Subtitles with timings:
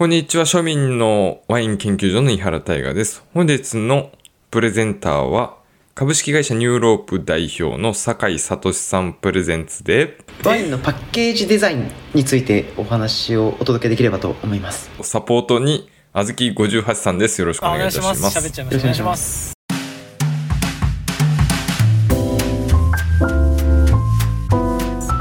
[0.00, 3.22] こんにちは、庶民のワイン研究所の井原大河です。
[3.34, 4.10] 本日の
[4.50, 5.58] プレゼンターは、
[5.94, 14.90] 株式会社ニューロープ代表の酒井聡さんプレゼンツで、ワインのパッケージデザインについてお話をお届けできればと思います。
[15.02, 17.38] サポートに、あずき58さんです。
[17.38, 18.22] よろしくお願いいたします。
[18.22, 18.48] 願いします。
[18.48, 18.78] 喋っちゃいます。
[18.78, 19.59] お願いします。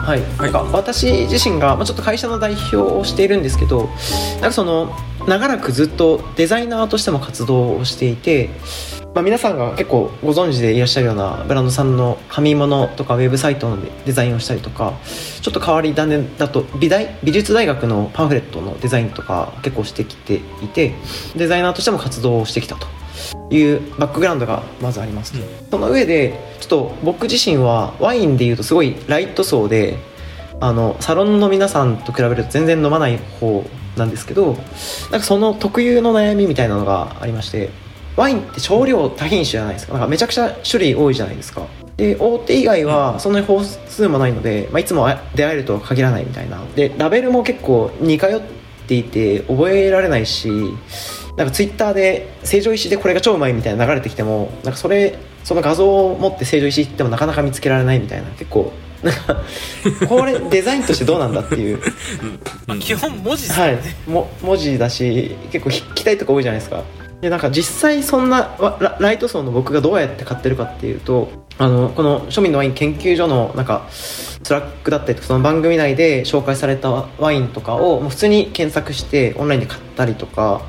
[0.10, 3.91] はい、なんか私自身が、まあ、ちょっと会社の代表をしているんですけど
[4.34, 4.91] なんかその
[5.28, 8.50] 長らくずっとデザイナーとしても活動をしていて、
[9.14, 14.98] まあ、皆さんが結構ご存知でいらっしゃるようなブランドさんの紙物とかウェブサイトのデザインをしたりとか
[15.44, 20.95] ちょっと変わり種だと美大美術大学のパンフレットのデザインとか結構してきていて
[21.36, 22.98] デザイナーとしても活動をしてきたと。
[23.50, 25.34] いうバックグラウンドがまずあります。
[25.34, 25.40] と、
[25.72, 29.98] その上でちょっと僕自身はワインでいうとすごいライト層で
[30.59, 33.64] あのサロンの皆さんと比べると全然飲まない方
[33.98, 34.54] なんですけど
[35.12, 37.70] なんかその特有の悩みみたいなのがありまして
[38.16, 39.94] ワインって少量多品種じゃないですか。
[39.94, 41.66] なんかめちゃくちゃ種類多いじゃないですか。
[41.95, 46.61] で大手以外はそんなに本数もないので、まあ、いつも出会えるとは限らないみたいな。
[46.76, 48.42] でラベルも結構似通っ
[48.88, 50.50] ていて覚えられないし
[51.40, 58.30] なんかツイッターで成城石井でこれが超うまいみたいな流れてきてもなんかそれその画像を持って成城石井行ってもなかなか見つけられないみたいな。
[58.32, 59.42] 結構なんか
[60.10, 61.80] これデザインとしてどうなんだっていう。
[62.67, 63.78] まあ、基本文字ですはい。
[64.06, 66.84] も文字だし結構筆記体とか多いじゃないですか。
[67.22, 68.58] でなんか実際そんな
[69.00, 80.62] ライト層の僕がどうやって買ってるかっていうとあのこの庶民のワイン研究所のなんか Slack だったりとかその番組内で紹介されたワインとかをもう普通に検索してオンラインで買ったりとか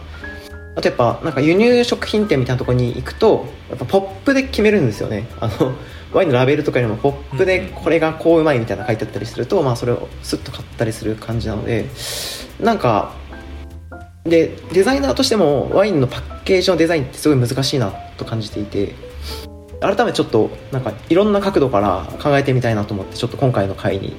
[0.77, 5.27] あとやっぱなんか輸入食品店みたいなところに行くとやっぱポップで決めるんですよね。
[5.41, 5.75] あの
[6.13, 11.87] ワインのラベルとかよりもポップでこれがこううまいみたいなの書いてあったりすると、まあ、それをスッと買ったりする感じなので
[12.59, 13.13] なんか
[14.25, 18.95] でデザイナーとしてもワインのパッケージのデザインってすごい難しいなと感じていて
[19.81, 24.17] 改めてちょっとなんかいろんな角度から考えてみたいなと思ってちょっと今回の回に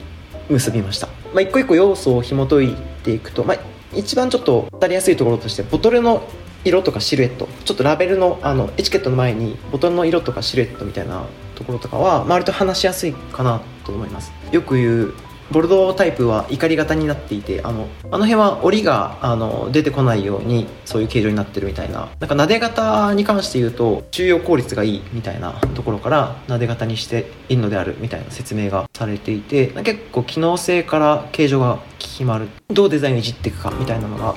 [0.50, 3.58] 結びました、まあ、一個一個要素を紐解いていくと、まあ、
[3.94, 6.24] 一番ちょっと当たりやすいところとしてボトルの
[6.64, 11.26] 色とかシルエットちょっとラベルのあのエチケットの前にボトルの色とかシルエットみたいな
[11.56, 14.32] ところとかは割と話しやすいかなと思います。
[14.52, 15.14] よく言う
[15.52, 22.10] ボルドータイプは怒り型になっていてあのあの辺は折りがあの出てこないようにそういう形状になってるみたいな。
[22.20, 32.48] なんか撫で型に関して言うと収容効率がいいみたいなところから撫で型にしていいのであるみたいな説明がされていて結構機能性から形状が決まる。
[32.70, 34.36] どうデザインをいじっていくかみたいなのがなん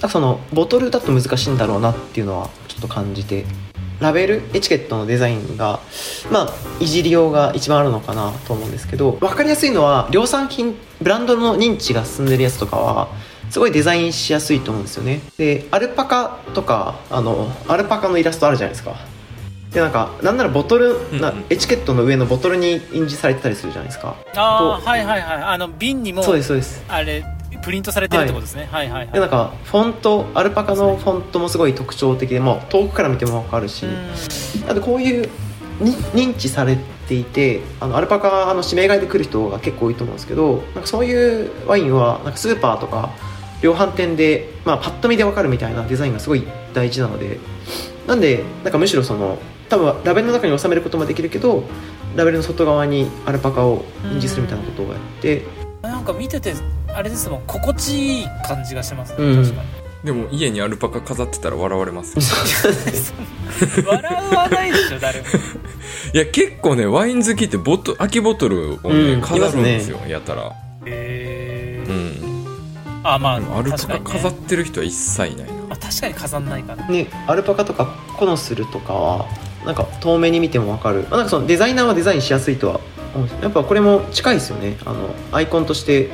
[0.00, 3.44] かそのボトルだと難しいんだろうなっていうのはちょっと感じて
[4.00, 5.80] ラベルエチケットのデザインが
[6.30, 13.08] まあいじりようが一番あるのかなと思うんですけど分かりやすいのは量産品ブランドの認知が進んでるやつとかは
[13.50, 15.20] すごいデザインしやすいと思うんですよね。
[15.38, 18.96] でアルパカとかあのアルパカのイラストあるじゃないですか。
[19.70, 24.16] でなんかなんならボトル、うんなエチケットの上のボトルに印字されてたりするじゃないですか。
[24.34, 25.42] ああ、はいはいはい。
[25.42, 26.82] あの、瓶にも、そうですそうです。
[26.88, 27.22] ああれ、
[27.66, 28.68] プリントされてるってことですね。
[28.70, 29.12] はいはいはい。
[29.12, 35.28] でなんかフォントアルパカのフォントもすごい特徴的でもう遠くから見ても分かるし、うんあとこういう
[35.80, 36.76] に認知され
[37.08, 43.10] ていてあのアルパカの指名買いで来る人が結構多いと思うんですけどなんかそういうワインはなんかスーパーとか
[43.62, 47.38] 量販店で、まあ、パッと見で分かるみたいなデザインがすごい大事なので
[48.06, 49.38] なんでなんかむしろその
[49.68, 51.64] 多分ラベルの中に収めることもできるけど
[52.14, 56.54] ラベルの外側にアルパカを印字するみたいなことをやってなんか見てて、
[56.88, 59.16] あれですもん、心地いい感じがしますね。
[59.18, 59.68] うん確かに。
[60.04, 62.22] でも家にアルパカ飾ってたら笑われますよ。
[63.86, 65.26] 笑わないでしょ、誰も。
[66.14, 70.42] いや、結構ね、ワイン好きってボト、空きボトルをうんね、飾るんですよ、やたら。
[70.44, 70.52] う
[70.84, 72.46] へーん。
[73.02, 73.78] あ、まあ、アルパ。
[73.78, 75.44] カ飾ってる人は一切ないな。
[75.70, 76.86] あ確かに飾んないかな。
[76.86, 77.86] ね、アルパカとか
[78.16, 79.26] コノスルとかは
[79.64, 82.95] なんか遠目に見ても分かる、まあ、なんかそのデザイナーはデザインしやすいとは思うんです
[83.42, 84.76] やっぱこれも近いですよね。
[84.84, 86.10] あのアイコンとして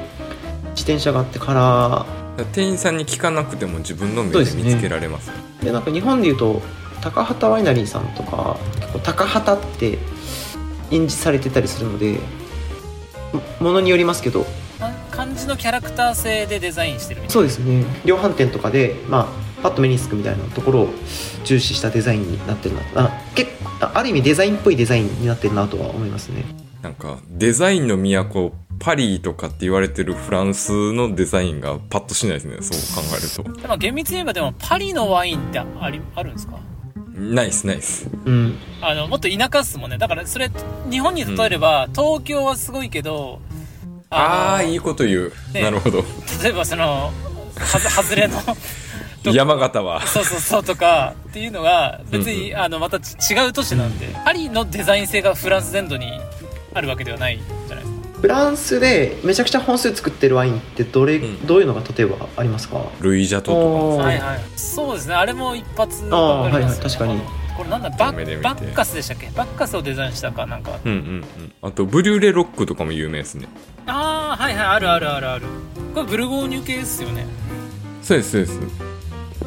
[0.71, 2.07] 自転車があってカラだか
[2.39, 2.45] ら。
[2.53, 5.31] 店員さんに聞かなくても自分の目で見つけられます。
[5.61, 6.63] ーでなんか日本でいうと
[7.01, 9.99] 高畑ワイナリーさんとか結構高畑って
[10.91, 12.19] 印字されてたりするので
[13.33, 14.45] もものによりますけど。
[14.79, 17.85] か漢字のキャラクター性でデザインしてるみたいそうですね。
[18.05, 20.89] 量販店とかで、まあ、パッと目につくみたいなところを
[21.45, 26.45] 重視したデザインになってるなあ結構あある意味デザインっぽいデザインになってるなとは思いますね
[26.83, 33.61] なんか、デザインの都、パリとかって言われてるフランスのデザインがパッとしないですね、そう考えると。
[33.63, 33.69] な。
[33.69, 36.59] まあ、厳密に言えばでも、パリのワインってありあるんですか？
[37.15, 38.09] ナイスナイス。
[38.25, 39.99] うんあの、もっと田舎っすもんね。
[39.99, 40.51] だから、それ、
[40.91, 43.41] 日本に例えれば、東京はすごいけど、
[44.11, 45.33] ああいいこと言う。
[45.55, 46.05] ねなるほど。
[46.43, 47.13] 例えばその、
[47.59, 48.35] はず 外れの
[49.33, 56.11] 山形はそうそうそうとかっていうのが別に、あのまたち違う都市なんでパリのデザイン性がフランス全土に
[56.75, 58.19] あるわけではないじゃないですか。
[58.21, 61.47] フランスでめちゃくちゃ本数作ってるワインってどれ、うん。
[61.47, 62.85] どういうのが例えばありますか？
[63.01, 64.05] ルイ・ジャトとおー。
[64.05, 64.41] はいはい。
[64.57, 65.15] そうですね。
[65.15, 66.85] あれも一発あーわかりますよ。
[66.85, 67.21] はいはい確かに。
[67.57, 67.91] これなんだ？
[67.91, 68.49] バ目で見て。
[68.49, 69.27] ッバッカスでしたっけ？
[69.37, 70.71] バッカスをデザインしたかなんか。
[70.71, 71.01] かうんうんう
[71.43, 71.53] ん。
[71.63, 73.49] あとブリュレロックとかも有名ですね。
[73.87, 74.67] ああはいはい。
[74.67, 75.47] あるあるあるある。
[75.95, 77.27] これブルゴーニュ系ですよね。
[78.03, 78.61] そうですそうです。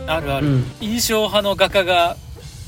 [0.06, 0.66] あるある、うん。
[0.82, 2.18] 印象派の画家が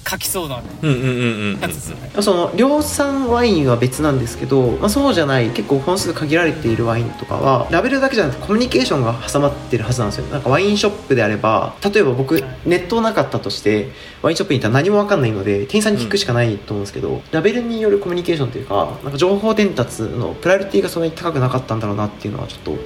[0.07, 1.07] 描きそうなうんうんうん
[1.53, 10.27] うんやつですよね、その量産ワインは別なんですけど、まあ、そうじゃない結構本数限られているワインとかはラベルだけじゃなくてコミュニケーションが挟まってるはずなんですよ。
[10.27, 22.77] なんかワインショップであれば例えば僕ネットなかったとしてワインショップに行ったら何も分かんないので店員さんに聞くしかないと思うんですけど、ラベルによるコミュニケーションというかなんか情報伝達のプライオリティがそんなに高くなかったんだろうなっていうのはちょっと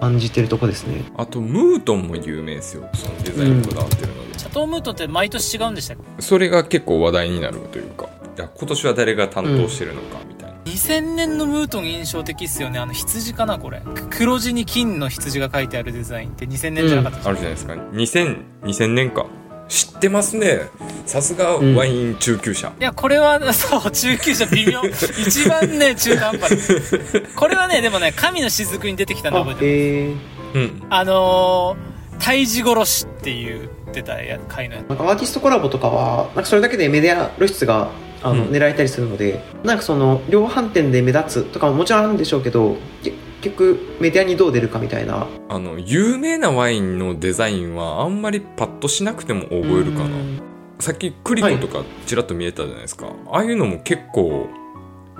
[0.00, 1.04] 感じてるとこですね。
[1.16, 2.88] あとムートンも有名ですよ。
[2.94, 6.22] そのデザインにこだわってるので、シャトームートンって毎年違うんでしたっけ？
[6.22, 8.08] それが結構話題になるというか。
[8.36, 13.80] いや今年は誰が担当してるのかみたいな、2000年のムートン印象的っすよねあの羊かなこれ。
[13.80, 17.74] く黒地に金の羊が書いてあるデザインって2000年じゃなかったですあるじゃないですか。
[17.74, 19.26] 2000 2000年か。
[19.68, 20.62] 知ってますね。
[21.06, 24.82] さすがワイン中級者、いや、これは、 そう、中級者微妙。
[25.26, 26.50] 一番ね、中途半端。
[26.50, 27.22] です。
[27.36, 29.70] これはね、でもね、神の雫に出てきたのあ覚えてる。
[29.72, 30.14] えー、
[30.54, 30.82] うん。
[30.90, 31.91] あのー、
[32.22, 34.88] 胎児殺しっていう出たや回のやつ。
[34.88, 37.90] なんかアーティストコラボとかはなんかそれだけでメディア露出が
[38.22, 38.50] あの、うん。
[38.50, 45.26] 狙えたりするのでなんかその量販店で目立つとかももちろんあるんでしょうけどけ結局メディアにどう出るかみたいな。
[45.48, 50.04] あの有名なワインのデザインはあんまりパッとしなくても覚えるかな。
[50.04, 50.40] うん。
[50.78, 54.48] さっきクリコとかちらっと見えたじゃないですか、ああいうのも結構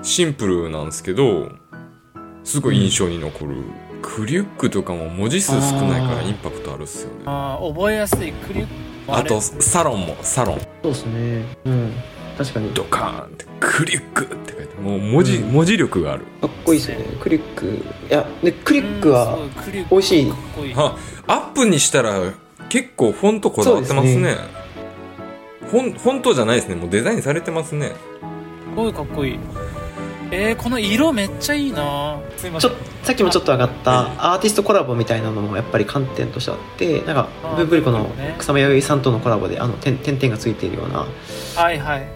[0.01, 1.51] シンプルなんですけど
[2.43, 3.55] すごい印象に残る、
[4.03, 7.23] クリュックとかも文字数少ないからインパクトあるっすよね。
[7.25, 8.31] あー覚えやすい。
[8.33, 8.67] クリュ
[9.07, 10.15] あとれサロンも。
[10.21, 10.59] サロン。
[10.59, 11.45] そうですね。
[11.65, 11.93] うん。
[12.37, 12.67] 確かに。
[12.69, 15.51] かドカーンってクリュックって書いてもう文字,、うん。
[15.53, 16.25] 文字力がある。
[16.45, 17.65] っこいいですよねクリック。
[17.65, 19.39] いやでクリックは
[19.89, 20.29] 美味しい。
[20.29, 20.73] かっこいい。
[20.75, 20.97] あ
[21.27, 22.33] アップにしたら
[22.69, 24.35] 結構フォントこだわってますね。
[25.71, 26.75] フォントじゃないですね。
[26.75, 27.93] もうデザインされてますね。
[28.69, 29.39] すごいかっこいい。
[30.35, 32.77] えー、この色めっちゃいいなすいまちょせん。
[33.03, 41.05] さっきもちょっと上がったアーティストコラボみたいなのもやっぱり観点としてあってなんかブーブリコのね草間彌生さんとのコラボであの点点々がついているような
[41.55, 42.07] はいはい。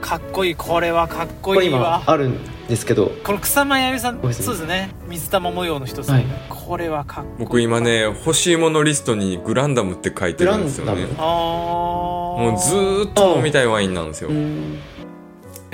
[0.00, 0.54] かっこいい。
[0.56, 2.12] これはかっこいいわ今。
[2.12, 2.38] あるん
[2.68, 4.90] ですけどこの草間彌生さん、そうですね。
[5.06, 6.14] 水玉模様の人ですね。
[6.14, 7.38] はいこれはかっこいい。
[7.38, 12.52] 僕今ね欲しいものリストにグランダムって書いてるんですよねグランダムあー。
[12.52, 14.78] もうずーっと飲みたいワインなんですようん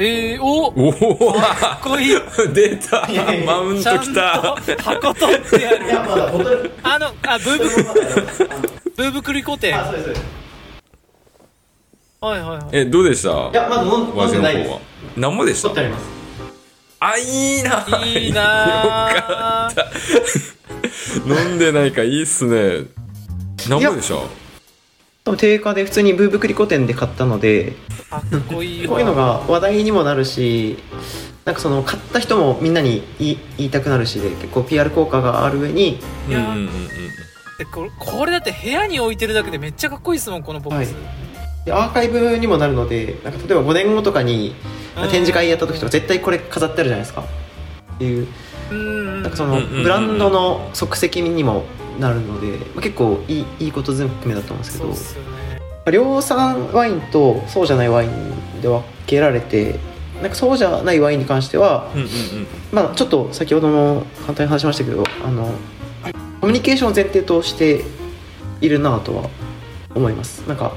[0.00, 2.16] えー、おおおかっこいい。
[2.54, 3.04] 出た。
[3.10, 5.86] いやいやマウンちゃんとトきた箱取ってやる。
[5.86, 7.64] いやまだボトルあの、あ、ブーブ、
[8.96, 9.72] ブーブクリコテ。
[9.72, 10.22] はいあそうです
[12.20, 12.60] はいはい。
[12.70, 13.28] えどうでした？
[13.28, 14.70] いやまだ飲んでないです。
[15.44, 15.68] でした？
[15.70, 16.06] 取ってあります。
[17.00, 17.86] あいいな。
[18.06, 19.86] いいなよかった。
[21.26, 22.86] 飲んでないかいいっすね。
[23.68, 24.14] 何もでした？
[25.28, 27.74] 多分定価で普通にブーブクリコ店で買ったので
[28.08, 28.90] かっこいいわ。
[28.90, 30.78] こういうのが話題にもなるし
[31.44, 36.68] なんかその買った人もみんなに言い言いたくなるしで結構 PR 効果がある上にいやうんうんうんうん
[37.60, 40.94] えこれこれだって部屋に置いてるだけでめっちゃかっこいいですもん、このボックス。
[41.66, 44.54] でアーカイブにもなるのでなんか例えば5年後とかに
[44.96, 47.24] うん展示会やった時とか絶対これ飾ってあるじゃないですか
[47.96, 48.26] っていう
[48.70, 49.22] うん。
[49.22, 51.64] なんかそのブランドの即席にも
[51.98, 55.28] なるので、まあ、結構いいいいこと全部含めだと思うんですけどすよね。
[55.90, 59.78] 量産ワインとそうじゃないワインで分けられて
[60.20, 62.08] なんかそうじゃないワインに関しては、うんうん
[62.72, 65.52] まあ、ちょっと先ほども簡単に話しましたけどあの
[66.40, 67.84] コミュニケーションを前提として
[68.60, 69.30] いるなとは
[69.94, 70.72] 思いますなんか、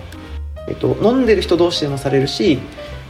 [0.68, 2.60] えっと、飲んでる人同士でもされるし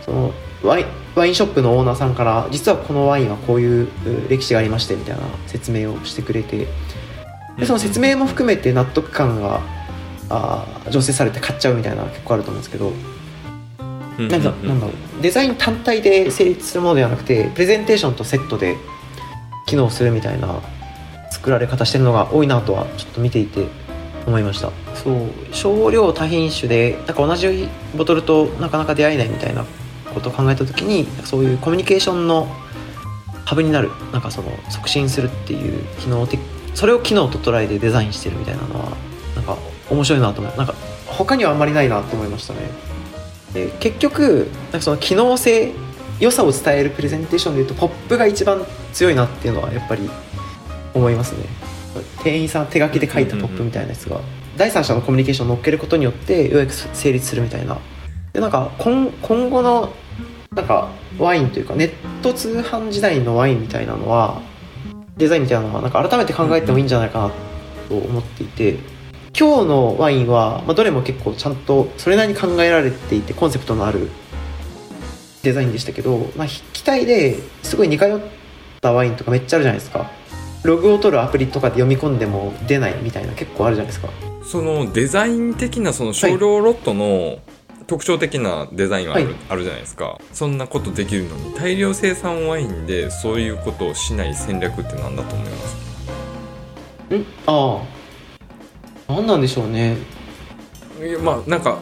[0.06, 3.90] そのワインワインショップのオーナーさんから実はこのワインはこういうう
[4.30, 6.68] 歴史がありましてみたいな説明をしてくれて
[7.62, 9.62] でその説明も含めて納得感が
[10.30, 12.90] あー醸成されて買っちゃうみたいな結構あると思うんですけど。
[12.90, 15.22] うんなんだなんだろう。
[15.22, 18.76] デザイン単体で成立するものではなくてプレゼンテーションとセットで
[19.66, 20.60] 機能するみたいな
[21.32, 23.68] 作られ方してるのが多いなとはちょっと見ていて
[24.28, 24.72] 思いました。
[24.96, 25.30] そう。
[25.52, 29.66] 少量多品種でなんか同じボトルとなかなか出会えないみたいな
[30.14, 32.48] ことを考えた時にそういうコミュニケーションの
[33.46, 36.40] ハブになるなんかその促進するっていう機能的
[36.74, 38.92] それを機能と捉えてデザインしてるみたいなのは
[39.36, 39.58] なんか
[39.90, 40.58] 面白いなと思う。
[40.58, 40.74] なんか
[41.08, 42.60] 他にはあんまりないなと思いましたね。
[43.54, 45.74] で結局なんかその機能性
[46.20, 50.10] 良さを伝えるプレゼンテーションでいうとポップが一番強いなっていうのはやっぱり
[50.94, 51.46] 思いますね。
[52.24, 54.22] 店員さん手書きで書いたポップみたいなやつが、
[54.56, 57.80] 第三者のコミュニケーションを乗っけることによってようやく成立するみたいな。
[58.34, 59.92] でなんか今今後の
[60.56, 64.42] なんかワインというかネット通販時代のワインみたいなのは
[65.22, 67.32] デザインみたいなのはなんか改めて考えてもいいんじゃないかな
[67.88, 68.80] と思っていて
[69.38, 74.10] 今日のワインは、まあ、どれも結構ちゃんとそれなりに考えられていてコンセプトのある
[75.44, 78.20] デザインでしたけど、まあ、筆記体ですごい似通っ
[78.82, 80.10] たワインとかめっちゃあるじゃないですか。
[80.64, 84.10] ログを取るアプリとかで読み込んでも出ないみたいな結構あるじゃないですか。
[84.44, 87.40] そのデザイン的なその少量ロットの
[87.92, 89.36] 特徴的なデザインがある,、はい。
[89.50, 90.18] あるじゃないですか。
[90.32, 97.16] そんなことできるのに大量生産ワインでそういうことをしない戦略って何だと思います？
[97.18, 97.84] んあ
[99.10, 99.14] あ。
[99.14, 99.98] 何なんでしょうね。
[101.02, 101.80] いやまあなんか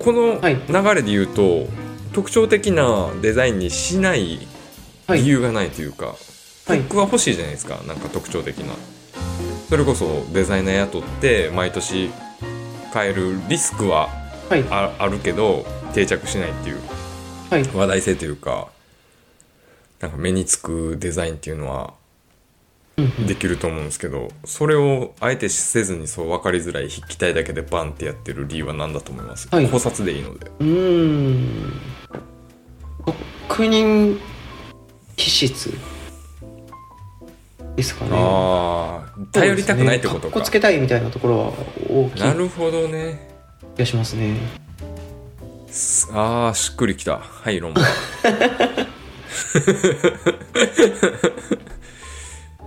[0.00, 0.56] このはい。
[0.68, 1.68] 流れで言うと、
[2.12, 4.40] 特徴的なデザインにしない
[5.06, 5.20] はい。
[5.20, 6.16] 理由がないというか、はい。
[6.66, 7.78] フックは欲しいじゃないですか。
[7.86, 8.74] なんか特徴的な。
[9.68, 12.10] それこそデザイナー雇って毎年
[12.92, 14.08] 変えるリスクは
[14.48, 14.64] はい。
[14.70, 16.80] ああるけど定着しないっていう。
[17.50, 17.64] はい。
[17.64, 18.68] 話題性というか
[20.00, 21.94] なんか目につくデザインっていうのは
[23.26, 29.68] できると思うんですけどそれをあえてせずにそう分かりづらい筆記体だけでバンってやってる理由は何だと思います、はい。
[29.68, 30.50] 考察でいいので。
[30.60, 31.72] うーん。
[33.48, 34.18] 6人
[35.16, 35.72] 気質
[37.76, 38.10] ですかね。
[38.14, 40.22] ああ頼りたくないってことか。
[40.24, 41.52] かっこつけたいみたいなところは
[41.88, 42.16] 大きい。
[42.16, 43.35] 気なるほどね
[43.78, 44.36] がしますね。
[45.68, 47.18] すあーしっくりきた。
[47.18, 47.80] はい論破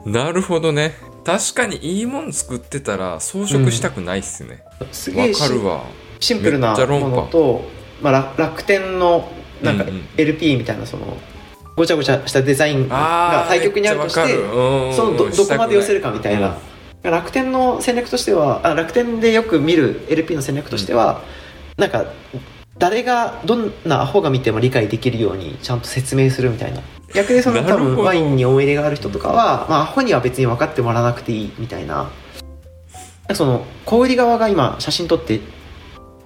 [0.05, 0.95] なるほどね。
[1.25, 4.63] 確かにいいもん作ってたら装飾したくないっすね。
[4.79, 5.83] わ、すげえしかるわ。
[6.19, 7.63] シンプルなものと、
[8.01, 10.07] まあ、楽楽天のなんかうんうん。
[10.17, 11.17] LP みたいなその
[11.75, 14.35] ごちゃごちゃしたデザインが対極にあるとして
[14.93, 16.57] そのどどこまで寄せるかみたいな、
[17.03, 21.21] 楽天の戦略としてはあ楽天でよく見る LP の戦略としては、
[21.77, 22.05] なんか
[22.77, 26.81] 誰がどんなアホが見ても理解できるようにちゃんと説明するみたいな。
[27.13, 32.09] 逆にその多分ワインに思い入れがある人とかは、まあ、アホには別に分かってもらわなくていいみたいな。
[33.33, 35.39] その小売り側が今写真撮って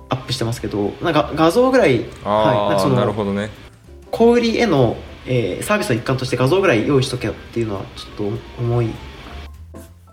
[0.10, 3.50] アップしてますけどなんか画像ぐらい、あはい、そのなるほどね。
[4.12, 8.94] 小売りへの、えーサービスの一環として画像ぐらい用意しとけよっていうのはちょっと思い、ま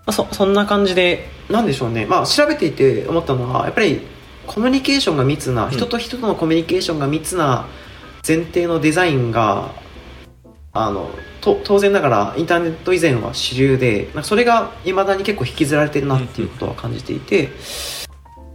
[0.05, 2.05] あ、そそんな感じでなんでしょうね。
[2.05, 4.01] まあ調べていて思ったのはやっぱり
[4.47, 5.71] コミュニケーションが密な、ん。
[5.71, 7.67] 人と人とのコミュニケーションが密な
[8.27, 9.71] 前提のデザインが
[10.73, 11.09] あの
[11.41, 17.49] と当然ながらインターネット以前は主流でそれがいまだに結構引きずられてるなっていうことは感じていて、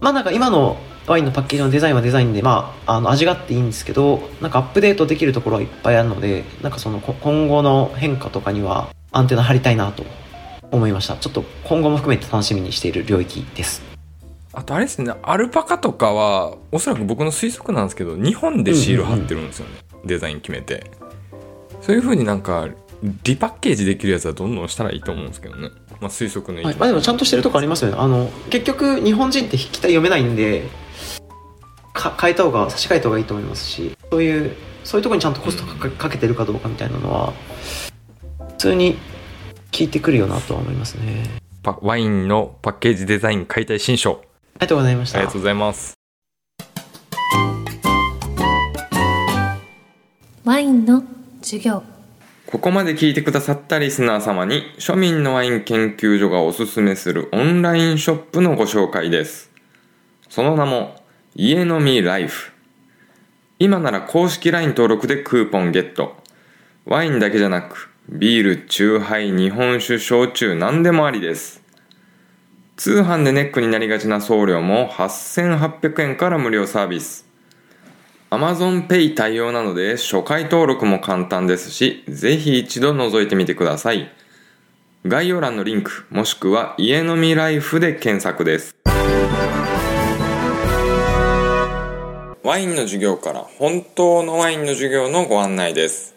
[0.01, 0.77] まあなんか今の
[1.07, 10.03] ワインのパッケージのデザインはデザインで、まあ、あの味があっていいんですけどなんかアップデートできるところはいっぱいあるのでなんかそのこ今後の変化とかにはアンテナ張りたいなと
[10.71, 11.17] 思いました。
[11.17, 13.81] ちょっと今後も含めて楽しみにしている領域です。
[14.53, 19.73] あとあれですねアルパカとかはおそらく僕の推測なんですけど日本でシール貼ってるんですよね、
[20.05, 20.89] デザイン決めて。
[21.81, 22.67] そういう風になんか
[23.23, 25.69] リパッケージできるやつはどんどんしたらいいと思うんですけどね。
[26.01, 26.75] まあ推測のはい。
[26.75, 27.97] まあ、でもちゃんとしてるとこありますよね。
[27.99, 30.67] あの結局日本人って筆記体読めないんで
[31.97, 37.33] か変えた方が差し替えた方がいいと思いますしそういうそういうところにちゃんとコストかけてるかどうかみたいなのは
[38.49, 38.97] 普通に
[39.71, 41.23] 聞いてくるよなとは思いますね。
[41.63, 44.11] パワインのパッケージデザイン解体新書。
[44.11, 45.19] ありがとうございました。
[45.19, 45.93] ありがとうございます。
[50.45, 51.03] ワインの
[51.41, 51.83] 授業。
[52.45, 59.51] ここまで聞いてくださったリスナー様に庶民のワイン研究所がおすすめするオンラインショップのご紹介です。
[60.29, 60.95] その名も
[61.35, 62.53] 家飲みライフ。
[63.59, 66.15] 今なら公式 LINE 登録でクーポンゲット。
[66.85, 71.61] ワインだけじゃなくビール、チューハイ、日本酒、焼酎何でもありです
[72.77, 77.27] 通販でネックになりがちな送料も8800円から無料サービス
[78.29, 84.11] Amazon Pay 対応なので初回登録も簡単ですし、ぜひ一度覗いてみてください。
[85.05, 88.75] 概要欄のリンク、もしくは家飲みライフで検索です。
[92.43, 96.13] ワインの授業から本当のワインの授業のご案内です。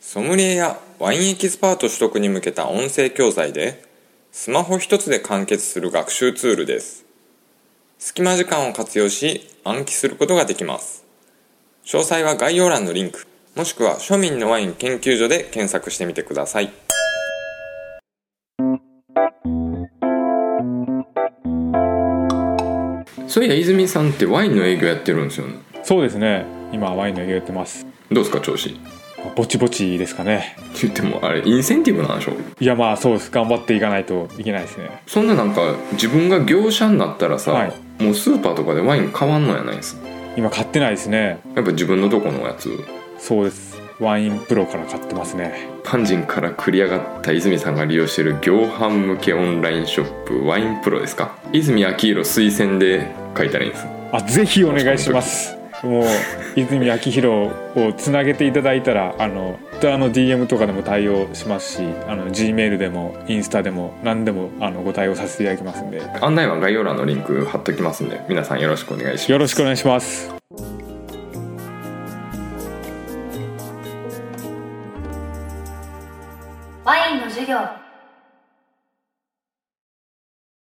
[0.00, 3.84] ソムリエやワインエキスパート取得に向けた音声教材で、
[4.30, 7.04] スマホ一つで完結する学習ツールです。
[7.98, 11.04] 隙間時間を活用し暗記することができます。
[11.84, 16.72] 詳細は概要欄のリンク、もしくは庶民のワイン研究所で検索してみてください。
[23.26, 25.54] そういや、泉さんってワインの営業やってるんですよね。
[25.82, 28.74] そうですね今ワインの営業やってますどうですか、調子？
[29.34, 30.56] ぼちぼちですかね。
[30.80, 32.32] 言ってもあれインセンティブなんでしょ？
[32.60, 33.30] いやまあそうです。
[33.30, 35.02] 頑張っていかないといけないですね。
[35.06, 38.02] そんななんか自分が業者になったらさ、はい。
[38.02, 39.96] もうスーパーとかでワイン買わんのやないんです
[40.36, 41.38] 今買ってないですね。
[41.54, 42.68] やっぱ自分のとこのやつ？
[43.18, 43.74] そうです。
[44.00, 45.68] ワインプロから買ってますね。
[45.84, 51.38] パンジンから繰り上がった泉さんが利用している業販向けオンラインショップワインプロですか？
[51.52, 53.86] 泉明宏推薦で書いたらいいんです。
[54.12, 56.04] あぜひお願いしますもう
[56.56, 57.26] 泉明宏
[57.76, 66.00] をつなげていただいたらあの Twitter の DM とかでも対応しますしあの G メールでもインスタでも何でもあのご対応させていただきますんで。
[66.22, 69.32] 案内は概要欄のリンク貼っときますんで皆さんよろしくお願いします。
[69.32, 70.43] よろしくお願いします